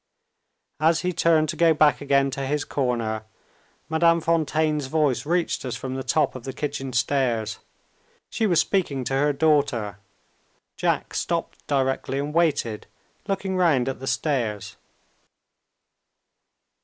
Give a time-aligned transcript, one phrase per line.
[0.79, 3.23] As he turned to go back again to his corner,
[3.87, 7.59] Madame Fontaine's voice reached us from the top of the kitchen stairs.
[8.27, 9.99] She was speaking to her daughter.
[10.75, 12.87] Jack stopped directly and waited,
[13.27, 14.75] looking round at the stairs.